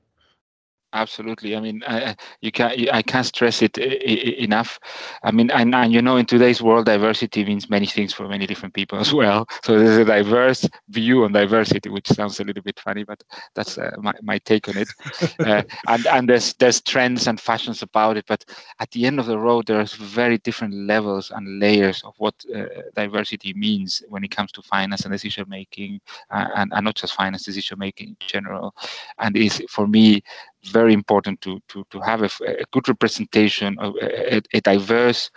[0.93, 1.55] Absolutely.
[1.55, 4.77] I mean, I, you can I can't stress it enough.
[5.23, 8.45] I mean, and, and you know, in today's world, diversity means many things for many
[8.45, 9.47] different people as well.
[9.63, 13.23] So there's a diverse view on diversity, which sounds a little bit funny, but
[13.55, 14.91] that's uh, my, my take on it.
[15.45, 18.43] uh, and and there's there's trends and fashions about it, but
[18.79, 22.65] at the end of the road, there's very different levels and layers of what uh,
[22.95, 27.13] diversity means when it comes to finance and decision making, uh, and, and not just
[27.13, 28.75] finance decision making in general.
[29.19, 30.23] And is for me
[30.65, 35.31] very important to to to have a, a good representation of a, a diverse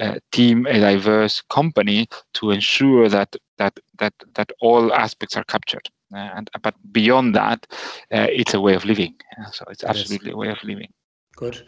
[0.00, 5.88] uh, team, a diverse company to ensure that that that that all aspects are captured.
[6.14, 7.66] Uh, and but beyond that,
[8.12, 9.14] uh, it's a way of living.
[9.52, 10.34] so it's absolutely yes.
[10.34, 10.88] a way of living.
[11.36, 11.64] Good.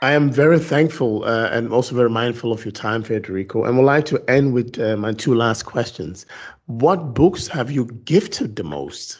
[0.00, 3.64] I am very thankful uh, and also very mindful of your time, Federico.
[3.64, 6.24] And would like to end with uh, my two last questions.
[6.66, 9.18] What books have you gifted the most?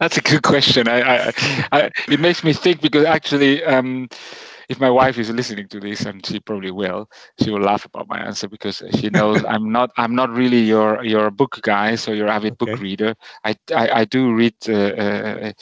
[0.00, 0.88] That's a good question.
[0.88, 1.32] I, I,
[1.72, 4.08] I, it makes me think because actually, um,
[4.70, 7.10] if my wife is listening to this, and she probably will,
[7.42, 11.04] she will laugh about my answer because she knows I'm not I'm not really your
[11.04, 12.70] your book guy, so your avid okay.
[12.70, 13.16] book reader.
[13.44, 15.52] I, I, I do read uh, uh,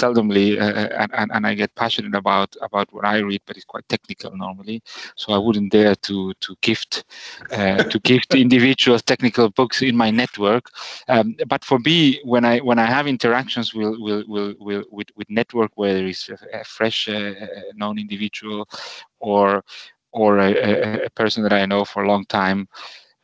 [0.00, 3.64] seldomly, uh, uh, and, and I get passionate about about what I read, but it's
[3.64, 4.80] quite technical normally.
[5.16, 7.02] So I wouldn't dare to to gift
[7.50, 10.70] uh, to gift individuals technical books in my network.
[11.08, 15.28] Um, but for me, when I when I have interactions with with with with, with
[15.28, 17.32] network where there is a, a fresh uh,
[17.74, 18.68] known individual individual
[19.20, 19.62] or
[20.14, 22.68] or a, a, person that I know for a long time,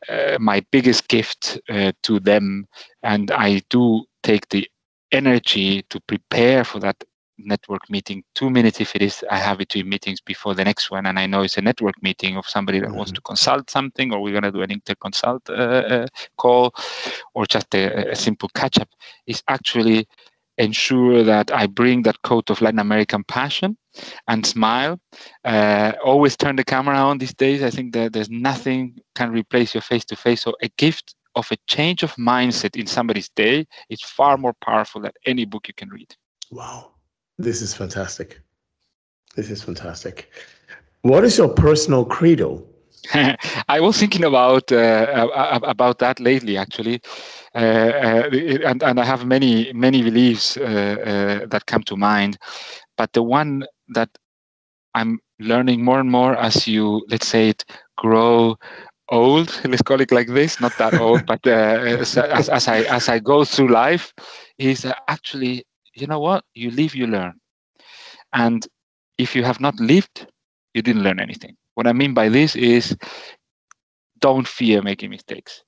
[0.09, 2.65] uh, my biggest gift uh, to them,
[3.03, 4.67] and I do take the
[5.11, 7.03] energy to prepare for that
[7.37, 8.23] network meeting.
[8.33, 11.05] Two minutes if it is i have between meetings before the next one.
[11.05, 12.97] And i know it's a network meeting of somebody that mm-hmm.
[12.97, 16.07] wants to consult something or we're going to do an interconsult uh, uh,
[16.37, 16.73] call
[17.35, 18.89] or just a, a simple catch up
[19.25, 20.05] is actually
[20.57, 23.77] ensure that I bring that coat of Latin American passion
[24.27, 24.99] and smile.
[25.43, 27.63] Uh, always turn the camera on these days.
[27.63, 30.41] I think that there's nothing can replace your face to face.
[30.41, 35.01] So a gift of a change of mindset in somebody's day is far more powerful
[35.01, 36.13] than any book you can read.
[36.51, 36.91] Wow,
[37.37, 38.41] this is fantastic.
[39.35, 40.31] This is fantastic.
[41.01, 42.63] What is your personal credo?
[43.69, 45.27] I was thinking about uh,
[45.63, 47.01] about that lately, actually,
[47.55, 48.29] uh, uh,
[48.65, 52.37] and and I have many many beliefs uh, uh, that come to mind,
[52.99, 54.11] but the one that
[54.95, 57.65] I'm learning more and more as you let's say it
[57.97, 58.57] grow
[59.09, 63.09] old let's call it like this not that old but uh, as, as, i as
[63.09, 64.13] i go through life
[64.59, 66.45] is actually you know what?
[66.55, 67.39] You live you learn.
[68.33, 68.67] And
[69.17, 70.27] if you have not lived
[70.73, 71.55] you didn't learn anything.
[71.75, 72.95] What I mean by this is
[74.19, 75.63] don't fear making mistakes.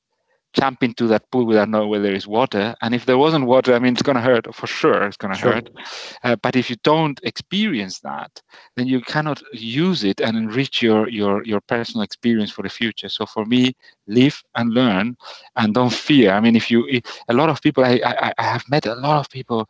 [0.54, 2.76] Jump into that pool without knowing whether there is water.
[2.82, 5.04] And if there wasn't water, I mean, it's going to hurt for sure.
[5.04, 5.54] It's going to sure.
[5.54, 5.70] hurt.
[6.24, 8.42] Uh, but if you don't experience that,
[8.76, 13.10] then you cannot use it and enrich your your your personal experience for the future.
[13.10, 13.76] So for me,
[14.08, 15.16] live and learn,
[15.56, 16.32] and don't fear.
[16.32, 19.20] I mean, if you, a lot of people, I I, I have met a lot
[19.20, 19.70] of people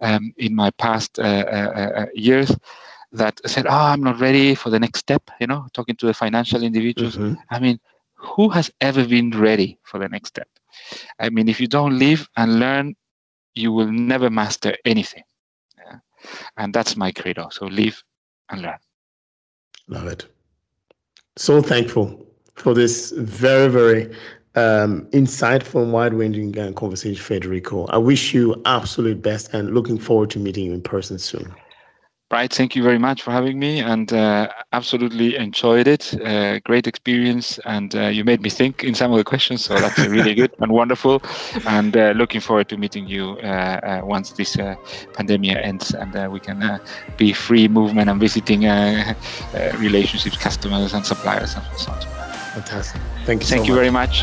[0.00, 2.54] um, in my past uh, uh, uh years
[3.12, 6.14] that said, "Oh, I'm not ready for the next step." You know, talking to the
[6.14, 7.16] financial individuals.
[7.16, 7.40] Mm-hmm.
[7.50, 7.80] I mean,
[8.18, 10.48] who has ever been ready for the next step?
[11.18, 12.94] I mean, if you don't live and learn,
[13.54, 15.22] you will never master anything.
[15.78, 15.98] Yeah?
[16.56, 17.48] And that's my credo.
[17.50, 18.02] So live
[18.50, 18.78] and learn.
[19.88, 20.26] Love it.
[21.36, 24.14] So thankful for this very, very
[24.54, 27.86] um, insightful and wide-ranging uh, conversation, Federico.
[27.86, 31.54] I wish you absolute best and looking forward to meeting you in person soon.
[32.30, 36.12] Bright, thank you very much for having me and uh, absolutely enjoyed it.
[36.22, 37.58] Uh, great experience.
[37.64, 39.64] And uh, you made me think in some of the questions.
[39.64, 41.22] So that's really good and wonderful.
[41.66, 44.58] And uh, looking forward to meeting you uh, uh, once this
[45.14, 46.78] pandemic ends and we can
[47.16, 48.60] be free movement and visiting
[49.78, 52.00] relationships, customers and suppliers and so on.
[52.52, 53.00] Fantastic.
[53.24, 53.78] Thank you Thank so you much.
[53.78, 54.22] very much.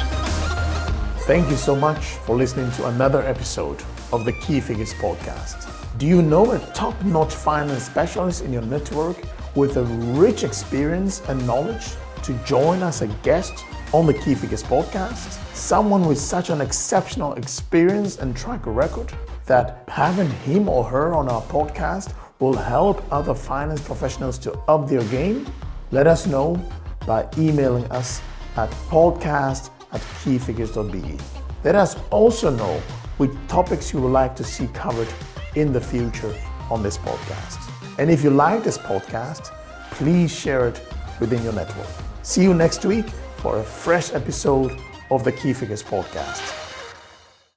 [1.26, 3.82] Thank you so much for listening to another episode
[4.14, 5.75] of the Key Figures podcast.
[5.98, 9.16] Do you know a top notch finance specialist in your network
[9.56, 9.84] with a
[10.20, 11.86] rich experience and knowledge
[12.24, 15.40] to join as a guest on the Key Figures podcast?
[15.56, 19.14] Someone with such an exceptional experience and track record
[19.46, 24.90] that having him or her on our podcast will help other finance professionals to up
[24.90, 25.48] their game?
[25.92, 26.60] Let us know
[27.08, 28.22] by emailing us
[28.58, 31.18] at podcast at keyfigures.be.
[31.64, 32.82] Let us also know
[33.16, 35.08] which topics you would like to see covered
[35.56, 36.34] in the future
[36.70, 37.60] on this podcast.
[37.98, 39.52] And if you like this podcast,
[39.92, 40.82] please share it
[41.20, 41.88] within your network.
[42.24, 44.78] See you next week for a fresh episode
[45.12, 46.65] of the Key Figures podcast.